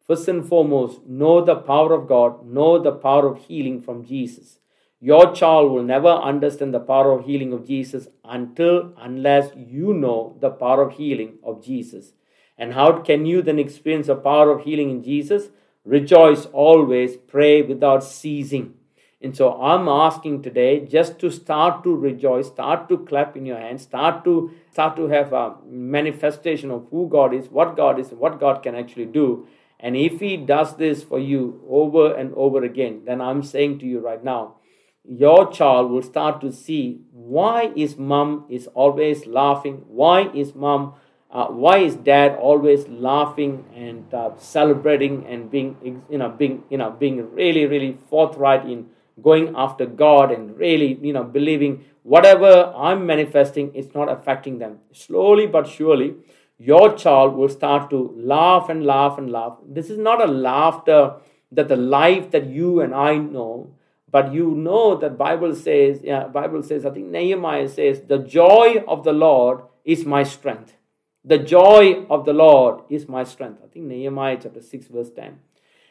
first 0.04 0.26
and 0.26 0.44
foremost, 0.44 1.06
know 1.06 1.44
the 1.44 1.54
power 1.54 1.92
of 1.92 2.08
God, 2.08 2.44
know 2.44 2.82
the 2.82 2.90
power 2.90 3.28
of 3.28 3.38
healing 3.46 3.80
from 3.80 4.04
Jesus. 4.04 4.58
Your 5.06 5.34
child 5.34 5.70
will 5.70 5.82
never 5.82 6.08
understand 6.08 6.72
the 6.72 6.80
power 6.80 7.12
of 7.12 7.26
healing 7.26 7.52
of 7.52 7.66
Jesus 7.66 8.08
until, 8.24 8.94
unless 8.96 9.50
you 9.54 9.92
know 9.92 10.38
the 10.40 10.48
power 10.48 10.80
of 10.80 10.94
healing 10.94 11.34
of 11.44 11.62
Jesus. 11.62 12.14
And 12.56 12.72
how 12.72 13.02
can 13.02 13.26
you 13.26 13.42
then 13.42 13.58
experience 13.58 14.06
the 14.06 14.16
power 14.16 14.50
of 14.50 14.64
healing 14.64 14.88
in 14.90 15.02
Jesus? 15.02 15.50
Rejoice 15.84 16.46
always, 16.46 17.18
pray 17.18 17.60
without 17.60 18.02
ceasing. 18.02 18.76
And 19.20 19.36
so 19.36 19.60
I'm 19.60 19.88
asking 19.88 20.40
today 20.40 20.86
just 20.86 21.18
to 21.18 21.30
start 21.30 21.84
to 21.84 21.94
rejoice, 21.94 22.46
start 22.46 22.88
to 22.88 22.96
clap 23.04 23.36
in 23.36 23.44
your 23.44 23.60
hands, 23.60 23.82
start 23.82 24.24
to 24.24 24.52
start 24.72 24.96
to 24.96 25.08
have 25.08 25.34
a 25.34 25.56
manifestation 25.68 26.70
of 26.70 26.86
who 26.90 27.10
God 27.10 27.34
is, 27.34 27.50
what 27.50 27.76
God 27.76 28.00
is, 28.00 28.08
what 28.08 28.40
God 28.40 28.62
can 28.62 28.74
actually 28.74 29.12
do. 29.20 29.46
And 29.78 29.98
if 29.98 30.20
He 30.20 30.38
does 30.38 30.76
this 30.78 31.04
for 31.04 31.18
you 31.18 31.62
over 31.68 32.14
and 32.14 32.32
over 32.34 32.64
again, 32.64 33.02
then 33.04 33.20
I'm 33.20 33.42
saying 33.42 33.80
to 33.80 33.86
you 33.86 34.00
right 34.00 34.24
now, 34.24 34.54
your 35.06 35.50
child 35.50 35.90
will 35.90 36.02
start 36.02 36.40
to 36.40 36.52
see 36.52 37.00
why 37.12 37.72
is 37.76 37.96
mom 37.96 38.44
is 38.48 38.66
always 38.68 39.26
laughing, 39.26 39.84
why 39.88 40.28
is 40.34 40.54
mom 40.54 40.94
uh, 41.30 41.46
why 41.46 41.78
is 41.78 41.96
dad 41.96 42.36
always 42.36 42.86
laughing 42.88 43.64
and 43.74 44.14
uh, 44.14 44.30
celebrating 44.38 45.26
and 45.26 45.50
being 45.50 45.76
you 46.08 46.18
know 46.18 46.28
being 46.28 46.62
you 46.70 46.78
know 46.78 46.90
being 46.90 47.34
really 47.34 47.66
really 47.66 47.98
forthright 48.08 48.64
in 48.64 48.86
going 49.22 49.54
after 49.56 49.86
God 49.86 50.32
and 50.32 50.56
really, 50.58 50.98
you 51.00 51.12
know, 51.12 51.24
believing 51.24 51.84
whatever 52.02 52.72
I'm 52.76 53.06
manifesting 53.06 53.74
is 53.74 53.94
not 53.94 54.10
affecting 54.10 54.58
them. 54.58 54.78
Slowly 54.92 55.46
but 55.46 55.68
surely, 55.68 56.14
your 56.58 56.94
child 56.96 57.34
will 57.34 57.48
start 57.48 57.90
to 57.90 58.14
laugh 58.16 58.68
and 58.68 58.84
laugh 58.84 59.18
and 59.18 59.30
laugh. 59.30 59.58
This 59.66 59.90
is 59.90 59.98
not 59.98 60.20
a 60.20 60.30
laughter 60.30 61.14
that 61.52 61.68
the 61.68 61.76
life 61.76 62.30
that 62.32 62.46
you 62.46 62.80
and 62.80 62.94
I 62.94 63.16
know, 63.16 63.74
but 64.14 64.32
you 64.32 64.52
know 64.52 64.94
that 64.98 65.18
Bible 65.18 65.56
says, 65.56 65.98
yeah, 66.04 66.28
Bible 66.28 66.62
says, 66.62 66.86
I 66.86 66.90
think 66.90 67.08
Nehemiah 67.08 67.68
says, 67.68 68.02
the 68.02 68.18
joy 68.18 68.84
of 68.86 69.02
the 69.02 69.12
Lord 69.12 69.62
is 69.84 70.04
my 70.04 70.22
strength. 70.22 70.76
The 71.24 71.38
joy 71.38 72.06
of 72.08 72.24
the 72.24 72.32
Lord 72.32 72.84
is 72.88 73.08
my 73.08 73.24
strength. 73.24 73.60
I 73.64 73.66
think 73.66 73.86
Nehemiah 73.86 74.38
chapter 74.40 74.62
6, 74.62 74.86
verse 74.86 75.10
10. 75.10 75.40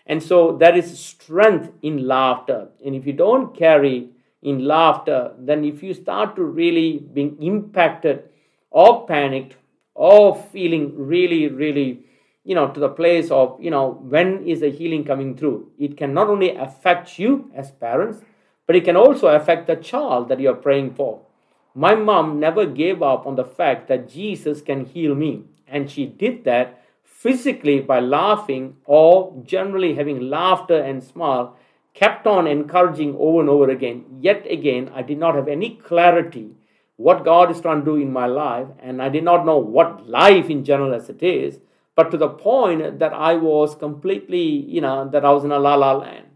And 0.06 0.24
so 0.24 0.56
there 0.56 0.74
is 0.74 0.98
strength 0.98 1.74
in 1.82 2.08
laughter. 2.08 2.70
And 2.86 2.96
if 2.96 3.06
you 3.06 3.12
don't 3.12 3.54
carry 3.58 4.12
in 4.42 4.64
laughter, 4.64 5.34
then 5.38 5.66
if 5.66 5.84
you 5.84 5.94
start 5.94 6.38
to 6.38 6.46
really 6.46 7.00
being 7.00 7.36
impacted 7.44 8.24
or 8.72 9.06
panicked 9.06 9.58
or 9.96 10.34
feeling 10.54 10.94
really, 10.96 11.50
really, 11.50 12.06
you 12.44 12.56
know, 12.56 12.70
to 12.70 12.80
the 12.80 12.90
place 12.90 13.32
of, 13.32 13.58
you 13.62 13.72
know, 13.72 13.92
when 14.02 14.46
is 14.48 14.60
the 14.60 14.70
healing 14.70 15.04
coming 15.04 15.36
through? 15.36 15.72
It 15.80 15.98
can 15.98 16.14
not 16.14 16.28
only 16.28 16.56
affect 16.56 17.18
you 17.18 17.52
as 17.56 17.72
parents, 17.72 18.22
but 18.68 18.76
it 18.76 18.84
can 18.84 18.98
also 18.98 19.28
affect 19.28 19.68
the 19.68 19.76
child 19.76 20.30
that 20.30 20.40
you're 20.40 20.56
praying 20.56 20.96
for. 20.96 21.22
My 21.76 21.96
mom 21.96 22.40
never 22.40 22.66
gave 22.66 23.02
up 23.02 23.26
on 23.26 23.36
the 23.36 23.46
fact 23.46 23.88
that 23.88 24.10
Jesus 24.10 24.62
can 24.62 24.86
heal 24.86 25.16
me. 25.16 25.46
And 25.68 25.90
she 25.90 26.06
did 26.06 26.44
that 26.44 26.84
physically 27.04 27.80
by 27.80 28.00
laughing 28.00 28.78
or 28.86 29.42
generally 29.46 29.96
having 29.96 30.30
laughter 30.30 30.78
and 30.78 31.04
smile, 31.04 31.58
kept 31.94 32.28
on 32.28 32.48
encouraging 32.48 33.16
over 33.18 33.40
and 33.40 33.50
over 33.50 33.70
again. 33.70 34.06
Yet 34.20 34.46
again, 34.50 34.92
I 34.94 35.02
did 35.02 35.18
not 35.18 35.36
have 35.36 35.48
any 35.48 35.76
clarity 35.76 36.52
what 36.96 37.26
God 37.26 37.50
is 37.50 37.60
trying 37.60 37.80
to 37.80 37.86
do 37.86 37.96
in 37.96 38.14
my 38.14 38.28
life, 38.28 38.68
and 38.80 39.02
I 39.02 39.10
did 39.10 39.24
not 39.24 39.46
know 39.46 39.58
what 39.58 40.08
life 40.08 40.50
in 40.50 40.64
general 40.64 40.94
as 40.94 41.10
it 41.10 41.24
is, 41.24 41.60
but 41.96 42.12
to 42.12 42.18
the 42.18 42.30
point 42.30 43.00
that 43.00 43.14
I 43.14 43.36
was 43.36 43.76
completely, 43.76 44.44
you 44.44 44.82
know, 44.82 45.08
that 45.10 45.26
I 45.26 45.32
was 45.32 45.44
in 45.44 45.52
a 45.52 45.60
la 45.60 45.76
la 45.76 45.94
land. 45.94 46.28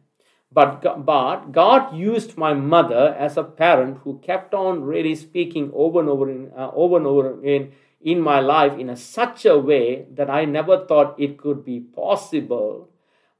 But, 0.51 1.05
but 1.05 1.51
God 1.51 1.95
used 1.95 2.37
my 2.37 2.53
mother 2.53 3.15
as 3.19 3.37
a 3.37 3.43
parent 3.43 3.99
who 4.03 4.19
kept 4.19 4.53
on 4.53 4.83
really 4.83 5.15
speaking 5.15 5.71
over 5.73 5.99
and 5.99 6.09
over, 6.09 6.29
in, 6.29 6.51
uh, 6.57 6.71
over 6.73 6.97
and 6.97 7.05
over 7.05 7.33
again 7.33 7.73
in 8.01 8.21
my 8.21 8.39
life 8.39 8.77
in 8.79 8.89
a, 8.89 8.95
such 8.95 9.45
a 9.45 9.57
way 9.57 10.05
that 10.13 10.29
I 10.29 10.45
never 10.45 10.85
thought 10.85 11.19
it 11.19 11.37
could 11.37 11.65
be 11.65 11.79
possible. 11.79 12.89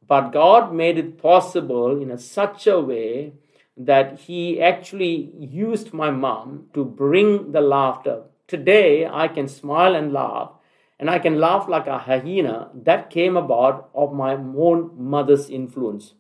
But 0.06 0.32
God 0.32 0.74
made 0.74 0.98
it 0.98 1.22
possible 1.22 2.02
in 2.02 2.12
a, 2.12 2.18
such 2.18 2.68
a 2.68 2.80
way 2.80 3.34
that 3.78 4.20
He 4.22 4.62
actually 4.62 5.32
used 5.40 5.94
my 5.94 6.12
mom 6.12 6.68
to 6.74 6.84
bring 6.84 7.52
the 7.52 7.62
laughter. 7.62 8.24
Today, 8.48 9.06
I 9.06 9.28
can 9.28 9.48
smile 9.48 9.96
and 9.96 10.12
laugh, 10.14 10.52
and 11.00 11.10
I 11.10 11.20
can 11.20 11.40
laugh 11.40 11.68
like 11.68 11.88
a 11.88 11.98
hyena. 11.98 12.70
That 12.74 13.10
came 13.10 13.38
about 13.38 13.90
of 13.94 14.14
my 14.14 14.34
own 14.34 14.92
mother's 14.98 15.50
influence. 15.50 16.14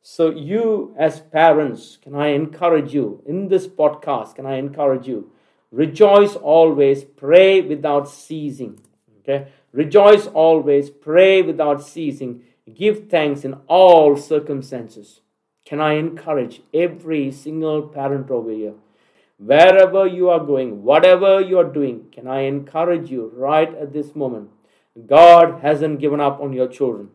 So, 0.00 0.30
you 0.30 0.94
as 0.98 1.20
parents, 1.20 1.98
can 2.02 2.14
I 2.14 2.28
encourage 2.28 2.92
you 2.92 3.22
in 3.26 3.48
this 3.48 3.66
podcast? 3.66 4.34
Can 4.34 4.46
I 4.46 4.56
encourage 4.56 5.08
you? 5.08 5.30
Rejoice 5.70 6.36
always, 6.36 7.04
pray 7.04 7.60
without 7.60 8.08
ceasing. 8.08 8.80
Okay? 9.20 9.48
Rejoice 9.72 10.26
always, 10.26 10.90
pray 10.90 11.42
without 11.42 11.82
ceasing. 11.82 12.42
Give 12.72 13.08
thanks 13.08 13.44
in 13.44 13.54
all 13.66 14.16
circumstances. 14.16 15.20
Can 15.64 15.80
I 15.80 15.94
encourage 15.94 16.60
every 16.72 17.32
single 17.32 17.88
parent 17.88 18.30
over 18.30 18.50
here? 18.50 18.74
Wherever 19.38 20.06
you 20.06 20.30
are 20.30 20.44
going, 20.44 20.82
whatever 20.82 21.40
you 21.40 21.58
are 21.58 21.72
doing, 21.72 22.06
can 22.12 22.28
I 22.28 22.42
encourage 22.42 23.10
you 23.10 23.32
right 23.34 23.74
at 23.74 23.92
this 23.92 24.14
moment? 24.14 24.50
God 25.06 25.60
hasn't 25.60 25.98
given 25.98 26.20
up 26.20 26.40
on 26.40 26.52
your 26.52 26.68
children. 26.68 27.08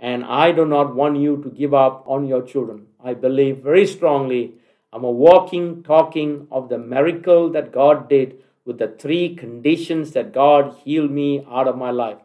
And 0.00 0.24
I 0.24 0.52
do 0.52 0.64
not 0.64 0.94
want 0.94 1.18
you 1.18 1.42
to 1.42 1.50
give 1.50 1.74
up 1.74 2.04
on 2.06 2.26
your 2.26 2.42
children. 2.42 2.86
I 3.02 3.14
believe 3.14 3.58
very 3.58 3.86
strongly 3.86 4.54
I'm 4.92 5.04
a 5.04 5.10
walking, 5.10 5.82
talking 5.82 6.48
of 6.50 6.68
the 6.68 6.78
miracle 6.78 7.50
that 7.50 7.72
God 7.72 8.08
did 8.08 8.42
with 8.64 8.78
the 8.78 8.88
three 8.88 9.34
conditions 9.34 10.12
that 10.12 10.32
God 10.32 10.76
healed 10.84 11.10
me 11.10 11.44
out 11.50 11.68
of 11.68 11.76
my 11.76 11.90
life. 11.90 12.18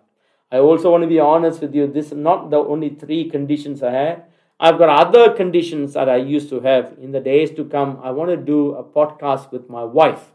I 0.51 0.59
also 0.59 0.91
want 0.91 1.01
to 1.03 1.07
be 1.07 1.19
honest 1.19 1.61
with 1.61 1.73
you, 1.73 1.87
this 1.87 2.07
is 2.07 2.17
not 2.17 2.51
the 2.51 2.57
only 2.57 2.89
three 2.89 3.29
conditions 3.29 3.83
I 3.83 3.91
had. 3.91 4.23
I've 4.65 4.77
got 4.77 4.88
other 4.88 5.34
conditions 5.34 5.91
that 5.91 6.08
I 6.08 6.15
used 6.15 6.48
to 6.48 6.62
have 6.62 6.93
in 6.98 7.12
the 7.12 7.20
days 7.20 7.51
to 7.51 7.65
come. 7.65 8.00
I 8.01 8.12
want 8.12 8.29
to 8.29 8.38
do 8.38 8.75
a 8.75 8.82
podcast 8.82 9.51
with 9.51 9.70
my 9.70 9.84
wife, 9.84 10.32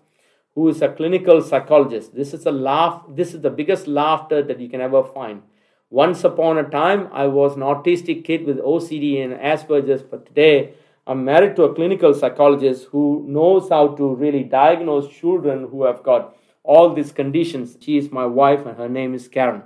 who 0.55 0.69
is 0.69 0.83
a 0.83 0.91
clinical 0.91 1.41
psychologist. 1.41 2.15
This 2.15 2.35
is 2.35 2.45
a 2.45 2.53
laugh, 2.53 3.05
this 3.09 3.33
is 3.33 3.41
the 3.41 3.49
biggest 3.49 3.87
laughter 3.87 4.43
that 4.43 4.61
you 4.61 4.69
can 4.69 4.83
ever 4.83 5.03
find. 5.03 5.41
Once 5.89 6.25
upon 6.25 6.59
a 6.59 6.69
time, 6.69 7.09
I 7.11 7.27
was 7.27 7.57
an 7.57 7.63
autistic 7.63 8.23
kid 8.27 8.45
with 8.45 8.59
OCD 8.59 9.25
and 9.25 9.33
Asperger's, 9.33 10.03
but 10.03 10.27
today 10.27 10.75
I'm 11.07 11.25
married 11.25 11.57
to 11.57 11.63
a 11.63 11.75
clinical 11.75 12.13
psychologist 12.13 12.89
who 12.93 13.25
knows 13.27 13.71
how 13.71 13.95
to 13.95 14.15
really 14.15 14.43
diagnose 14.43 15.09
children 15.09 15.69
who 15.71 15.85
have 15.85 16.03
got 16.03 16.37
all 16.63 16.93
these 16.93 17.13
conditions. 17.13 17.79
She 17.81 17.97
is 17.97 18.13
my 18.13 18.27
wife, 18.27 18.67
and 18.67 18.77
her 18.77 18.91
name 18.91 19.15
is 19.15 19.27
Karen. 19.27 19.63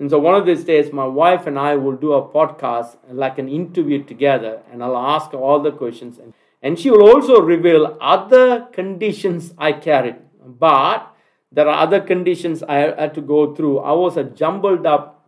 And 0.00 0.08
so 0.10 0.18
one 0.18 0.34
of 0.34 0.46
these 0.46 0.64
days, 0.64 0.94
my 0.94 1.04
wife 1.04 1.46
and 1.46 1.58
I 1.58 1.76
will 1.76 1.94
do 1.94 2.14
a 2.14 2.26
podcast, 2.26 2.96
like 3.10 3.38
an 3.38 3.50
interview 3.50 4.02
together, 4.02 4.62
and 4.72 4.82
I'll 4.82 4.96
ask 4.96 5.34
all 5.34 5.60
the 5.60 5.72
questions. 5.72 6.18
And, 6.18 6.32
and 6.62 6.78
she 6.78 6.90
will 6.90 7.02
also 7.02 7.42
reveal 7.42 7.98
other 8.00 8.62
conditions 8.72 9.52
I 9.58 9.72
carried. 9.72 10.16
But 10.42 11.14
there 11.52 11.68
are 11.68 11.82
other 11.82 12.00
conditions 12.00 12.62
I 12.62 12.76
had 12.76 13.12
to 13.12 13.20
go 13.20 13.54
through. 13.54 13.80
I 13.80 13.92
was 13.92 14.16
a 14.16 14.24
jumbled 14.24 14.86
up, 14.86 15.26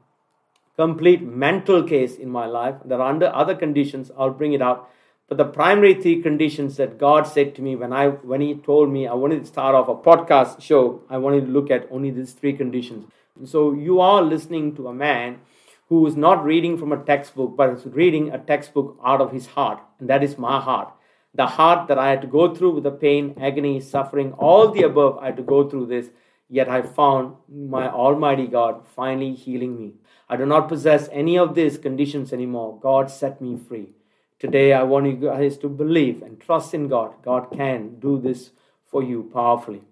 complete 0.77 1.21
mental 1.21 1.83
case 1.83 2.17
in 2.17 2.31
my 2.31 2.47
life. 2.47 2.77
There 2.83 2.99
are 2.99 3.11
under 3.11 3.27
other 3.27 3.55
conditions. 3.55 4.11
I'll 4.17 4.31
bring 4.31 4.55
it 4.55 4.63
out. 4.63 4.89
But 5.29 5.37
the 5.37 5.45
primary 5.45 6.01
three 6.01 6.23
conditions 6.23 6.79
that 6.79 6.97
God 6.97 7.27
said 7.27 7.55
to 7.57 7.63
me 7.63 7.77
when 7.77 7.93
I 7.93 8.09
when 8.09 8.41
He 8.41 8.55
told 8.55 8.91
me 8.91 9.07
I 9.07 9.13
wanted 9.13 9.41
to 9.41 9.47
start 9.47 9.75
off 9.75 9.89
a 9.89 9.95
podcast 9.95 10.63
show, 10.63 11.03
I 11.11 11.19
wanted 11.19 11.47
to 11.47 11.53
look 11.53 11.71
at 11.71 11.89
only 11.91 12.11
these 12.11 12.33
three 12.33 12.55
conditions. 12.55 13.05
So 13.45 13.73
you 13.73 14.01
are 14.01 14.23
listening 14.23 14.77
to 14.77 14.89
a 14.89 14.95
man 14.95 15.41
who 15.89 16.07
is 16.07 16.17
not 16.17 16.45
reading 16.45 16.79
from 16.79 16.93
a 16.93 17.03
textbook, 17.03 17.57
but 17.57 17.71
is 17.71 17.87
reading 17.87 18.31
a 18.31 18.39
textbook 18.39 18.99
out 19.05 19.21
of 19.21 19.33
his 19.33 19.47
heart, 19.47 19.81
and 19.99 20.09
that 20.09 20.23
is 20.23 20.39
my 20.39 20.61
heart. 20.61 20.93
The 21.35 21.47
heart 21.47 21.89
that 21.89 21.99
I 21.99 22.11
had 22.11 22.21
to 22.21 22.27
go 22.27 22.55
through 22.55 22.73
with 22.75 22.85
the 22.85 22.91
pain, 22.91 23.35
agony, 23.41 23.81
suffering, 23.81 24.33
all 24.35 24.71
the 24.71 24.83
above, 24.83 25.19
I 25.19 25.27
had 25.27 25.37
to 25.39 25.43
go 25.43 25.69
through 25.69 25.87
this. 25.87 26.11
Yet 26.49 26.69
I 26.69 26.83
found 26.83 27.37
my 27.49 27.89
Almighty 27.89 28.47
God 28.47 28.87
finally 28.95 29.35
healing 29.35 29.79
me. 29.79 29.95
I 30.29 30.37
do 30.37 30.45
not 30.45 30.69
possess 30.69 31.09
any 31.11 31.39
of 31.39 31.55
these 31.55 31.79
conditions 31.79 32.33
anymore. 32.33 32.79
God 32.81 33.11
set 33.11 33.41
me 33.41 33.57
free. 33.57 33.89
Today, 34.39 34.75
I 34.75 34.83
want 34.83 35.07
you 35.07 35.15
guys 35.15 35.57
to 35.59 35.69
believe 35.69 36.23
and 36.23 36.39
trust 36.39 36.75
in 36.75 36.89
God. 36.89 37.15
God 37.23 37.51
can 37.53 37.99
do 37.99 38.21
this 38.21 38.51
for 38.85 39.03
you 39.03 39.31
powerfully. 39.33 39.83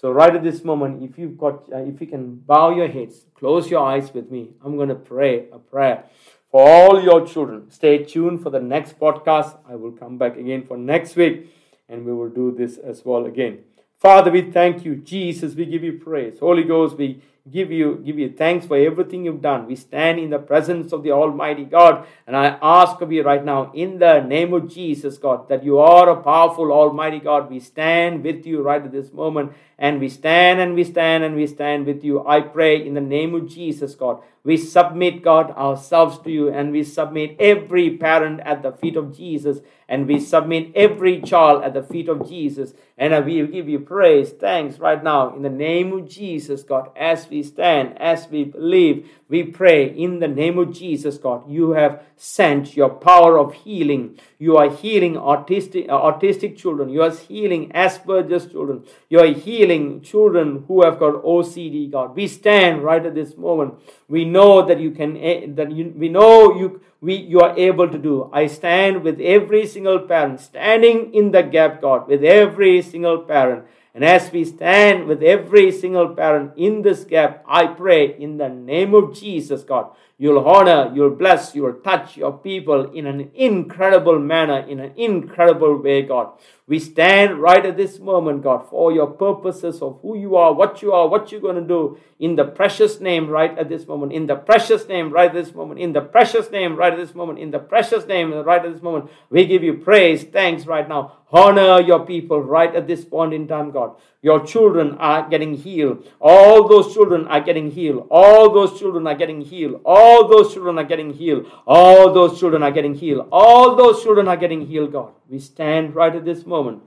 So, 0.00 0.10
right 0.10 0.34
at 0.34 0.42
this 0.42 0.64
moment, 0.64 1.02
if 1.02 1.18
you've 1.18 1.36
got, 1.36 1.70
uh, 1.70 1.76
if 1.76 2.00
you 2.00 2.06
can 2.06 2.36
bow 2.36 2.70
your 2.70 2.88
heads, 2.88 3.26
close 3.34 3.70
your 3.70 3.84
eyes 3.84 4.14
with 4.14 4.30
me. 4.30 4.48
I'm 4.64 4.76
going 4.76 4.88
to 4.88 4.94
pray 4.94 5.50
a 5.52 5.58
prayer 5.58 6.04
for 6.50 6.66
all 6.66 7.02
your 7.02 7.26
children. 7.26 7.70
Stay 7.70 8.04
tuned 8.04 8.42
for 8.42 8.48
the 8.48 8.60
next 8.60 8.98
podcast. 8.98 9.58
I 9.68 9.74
will 9.74 9.92
come 9.92 10.16
back 10.16 10.38
again 10.38 10.64
for 10.64 10.78
next 10.78 11.16
week, 11.16 11.54
and 11.86 12.06
we 12.06 12.14
will 12.14 12.30
do 12.30 12.50
this 12.50 12.78
as 12.78 13.04
well 13.04 13.26
again. 13.26 13.58
Father, 13.92 14.30
we 14.30 14.50
thank 14.50 14.86
you. 14.86 14.96
Jesus, 14.96 15.54
we 15.54 15.66
give 15.66 15.84
you 15.84 15.98
praise. 15.98 16.38
Holy 16.38 16.64
Ghost, 16.64 16.96
we 16.96 17.20
give 17.50 17.70
you 17.70 18.02
give 18.04 18.18
you 18.18 18.30
thanks 18.36 18.66
for 18.66 18.76
everything 18.76 19.24
you've 19.24 19.40
done. 19.40 19.66
We 19.66 19.76
stand 19.76 20.18
in 20.18 20.30
the 20.30 20.38
presence 20.38 20.92
of 20.92 21.02
the 21.02 21.12
Almighty 21.12 21.64
God, 21.64 22.06
and 22.26 22.36
I 22.36 22.58
ask 22.60 23.00
of 23.00 23.12
you 23.12 23.22
right 23.22 23.44
now, 23.44 23.70
in 23.72 23.98
the 23.98 24.20
name 24.20 24.52
of 24.52 24.68
Jesus, 24.68 25.18
God, 25.18 25.48
that 25.48 25.64
you 25.64 25.78
are 25.78 26.08
a 26.08 26.22
powerful 26.22 26.72
Almighty 26.72 27.20
God. 27.20 27.50
We 27.50 27.60
stand 27.60 28.24
with 28.24 28.44
you 28.44 28.62
right 28.62 28.82
at 28.82 28.92
this 28.92 29.12
moment, 29.12 29.52
and 29.78 30.00
we 30.00 30.08
stand 30.08 30.60
and 30.60 30.74
we 30.74 30.84
stand 30.84 31.24
and 31.24 31.34
we 31.34 31.46
stand 31.46 31.86
with 31.86 32.04
you. 32.04 32.26
I 32.26 32.40
pray 32.40 32.84
in 32.84 32.94
the 32.94 33.00
name 33.00 33.34
of 33.34 33.48
Jesus, 33.48 33.94
God. 33.94 34.22
We 34.42 34.56
submit, 34.56 35.22
God, 35.22 35.50
ourselves 35.50 36.18
to 36.20 36.30
you, 36.30 36.48
and 36.48 36.72
we 36.72 36.82
submit 36.82 37.36
every 37.38 37.96
parent 37.98 38.40
at 38.40 38.62
the 38.62 38.72
feet 38.72 38.96
of 38.96 39.14
Jesus, 39.14 39.58
and 39.86 40.06
we 40.06 40.18
submit 40.18 40.72
every 40.74 41.20
child 41.20 41.62
at 41.62 41.74
the 41.74 41.82
feet 41.82 42.08
of 42.08 42.26
Jesus. 42.26 42.72
And 42.96 43.24
we 43.24 43.46
give 43.46 43.68
you 43.68 43.80
praise, 43.80 44.30
thanks 44.30 44.78
right 44.78 45.02
now 45.02 45.34
in 45.34 45.42
the 45.42 45.50
name 45.50 45.92
of 45.92 46.08
Jesus, 46.08 46.62
God, 46.62 46.90
as 46.96 47.28
we 47.30 47.42
stand, 47.42 48.00
as 48.00 48.28
we 48.28 48.44
believe, 48.44 49.08
we 49.28 49.44
pray 49.44 49.86
in 49.86 50.18
the 50.18 50.28
name 50.28 50.58
of 50.58 50.72
Jesus, 50.72 51.18
God. 51.18 51.48
You 51.48 51.70
have 51.70 52.02
sent 52.16 52.76
your 52.76 52.90
power 52.90 53.38
of 53.38 53.54
healing. 53.54 54.18
You 54.38 54.56
are 54.56 54.68
healing 54.68 55.14
autistic, 55.14 55.88
uh, 55.88 55.92
autistic 55.92 56.56
children. 56.56 56.88
You 56.88 57.02
are 57.02 57.10
healing 57.10 57.70
Asperger's 57.70 58.46
children. 58.46 58.84
You 59.08 59.20
are 59.20 59.26
healing 59.26 60.00
children 60.02 60.64
who 60.66 60.82
have 60.84 60.98
got 60.98 61.22
OCD, 61.22 61.90
God. 61.90 62.16
We 62.16 62.26
stand 62.26 62.82
right 62.82 63.04
at 63.04 63.14
this 63.14 63.36
moment. 63.36 63.74
We 64.08 64.24
know 64.24 64.66
that 64.66 64.80
you 64.80 64.90
can, 64.90 65.16
eh, 65.16 65.46
that 65.48 65.70
you, 65.70 65.94
we 65.96 66.08
know 66.08 66.56
you, 66.58 66.80
we, 67.00 67.14
you 67.14 67.40
are 67.40 67.56
able 67.58 67.88
to 67.88 67.98
do. 67.98 68.30
I 68.32 68.46
stand 68.46 69.02
with 69.02 69.20
every 69.20 69.66
single 69.66 70.00
parent, 70.00 70.40
standing 70.40 71.14
in 71.14 71.30
the 71.30 71.42
gap, 71.42 71.80
God, 71.80 72.08
with 72.08 72.24
every 72.24 72.82
single 72.82 73.18
parent 73.18 73.64
and 73.94 74.04
as 74.04 74.30
we 74.30 74.44
stand 74.44 75.06
with 75.06 75.22
every 75.22 75.72
single 75.72 76.14
parent 76.14 76.52
in 76.56 76.82
this 76.82 77.04
gap, 77.04 77.44
I 77.46 77.66
pray 77.66 78.16
in 78.16 78.36
the 78.36 78.48
name 78.48 78.94
of 78.94 79.14
Jesus, 79.14 79.64
God, 79.64 79.90
you'll 80.20 80.46
honor, 80.46 80.92
you'll 80.94 81.16
bless, 81.16 81.54
you'll 81.54 81.80
touch 81.80 82.18
your 82.18 82.36
people 82.36 82.92
in 82.92 83.06
an 83.06 83.30
incredible 83.34 84.18
manner, 84.18 84.58
in 84.68 84.78
an 84.78 84.92
incredible 84.96 85.78
way, 85.78 86.02
God. 86.02 86.32
We 86.66 86.78
stand 86.78 87.38
right 87.40 87.64
at 87.64 87.78
this 87.78 87.98
moment, 87.98 88.42
God, 88.42 88.68
for 88.68 88.92
your 88.92 89.06
purposes 89.06 89.80
of 89.80 89.98
who 90.02 90.16
you 90.18 90.36
are, 90.36 90.52
what 90.52 90.82
you 90.82 90.92
are, 90.92 91.08
what 91.08 91.32
you're 91.32 91.40
going 91.40 91.56
to 91.56 91.66
do 91.66 91.98
in 92.20 92.36
the 92.36 92.44
precious 92.44 93.00
name 93.00 93.28
right 93.28 93.58
at 93.58 93.70
this 93.70 93.86
moment, 93.88 94.12
in 94.12 94.26
the 94.26 94.36
precious 94.36 94.86
name 94.86 95.10
right 95.10 95.30
at 95.30 95.34
this 95.34 95.54
moment, 95.54 95.80
in 95.80 95.94
the 95.94 96.02
precious 96.02 96.50
name 96.50 96.76
right 96.76 96.92
at 96.92 96.98
this 96.98 97.14
moment, 97.14 97.38
in 97.38 97.50
the 97.50 97.58
precious 97.58 98.06
name 98.06 98.32
right 98.32 98.64
at 98.64 98.72
this 98.72 98.82
moment. 98.82 99.10
We 99.30 99.46
give 99.46 99.64
you 99.64 99.78
praise, 99.78 100.22
thanks 100.22 100.66
right 100.66 100.86
now. 100.86 101.16
Honor 101.32 101.80
your 101.80 102.04
people 102.04 102.42
right 102.42 102.74
at 102.74 102.86
this 102.86 103.04
point 103.04 103.32
in 103.32 103.48
time, 103.48 103.70
God. 103.70 103.96
Your 104.22 104.44
children 104.44 104.96
are 104.98 105.28
getting 105.30 105.54
healed. 105.54 106.06
All 106.20 106.68
those 106.68 106.92
children 106.92 107.26
are 107.28 107.40
getting 107.40 107.70
healed. 107.70 108.06
All 108.10 108.52
those 108.52 108.78
children 108.78 109.06
are 109.06 109.14
getting 109.14 109.40
healed. 109.40 109.80
All 109.84 110.09
those 110.28 110.52
children 110.52 110.78
are 110.78 110.88
getting 110.92 111.12
healed. 111.12 111.46
All 111.66 112.12
those 112.12 112.38
children 112.38 112.62
are 112.62 112.70
getting 112.70 112.94
healed. 112.94 113.28
All 113.30 113.76
those 113.76 114.02
children 114.02 114.28
are 114.28 114.36
getting 114.36 114.66
healed, 114.66 114.92
God. 114.92 115.12
We 115.28 115.38
stand 115.38 115.94
right 115.94 116.14
at 116.14 116.24
this 116.24 116.46
moment 116.46 116.82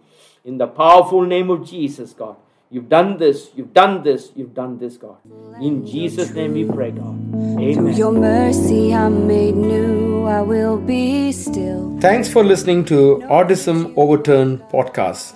in 0.46 0.58
the 0.58 0.68
powerful 0.68 1.22
name 1.22 1.50
of 1.50 1.68
Jesus, 1.68 2.14
God. 2.14 2.36
You've 2.74 2.90
done 2.90 3.18
this, 3.18 3.52
you've 3.56 3.74
done 3.74 4.02
this, 4.02 4.32
you've 4.36 4.56
done 4.56 4.80
this, 4.80 4.98
God. 4.98 5.18
In 5.62 5.86
Jesus' 5.86 6.32
name 6.32 6.54
we 6.54 6.66
pray, 6.66 6.90
God. 6.90 7.16
Amen. 7.36 7.74
Through 7.76 7.92
your 7.92 8.12
mercy 8.12 8.96
I'm 8.96 9.28
made 9.28 9.56
new, 9.56 10.26
I 10.26 10.42
will 10.42 10.80
be 10.80 11.32
still. 11.32 11.96
Thanks 12.00 12.28
for 12.30 12.44
listening 12.44 12.84
to 12.86 13.22
Autism 13.30 13.94
Overturned 13.96 14.62
podcast. 14.74 15.36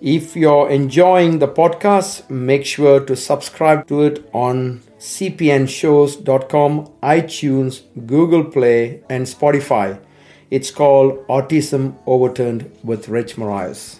If 0.00 0.34
you're 0.34 0.70
enjoying 0.70 1.38
the 1.38 1.48
podcast, 1.48 2.30
make 2.30 2.64
sure 2.64 3.00
to 3.00 3.14
subscribe 3.14 3.86
to 3.88 4.04
it 4.04 4.26
on 4.32 4.80
cpnshows.com, 5.02 6.86
iTunes, 7.02 7.82
Google 8.06 8.44
Play, 8.44 9.02
and 9.10 9.26
Spotify. 9.26 9.98
It's 10.48 10.70
called 10.70 11.26
Autism 11.26 11.96
Overturned 12.06 12.70
with 12.84 13.08
Rich 13.08 13.36
Morais. 13.36 13.98